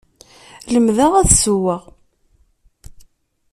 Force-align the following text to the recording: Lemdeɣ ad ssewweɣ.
Lemdeɣ 0.73 1.11
ad 1.15 1.27
ssewweɣ. 1.31 1.81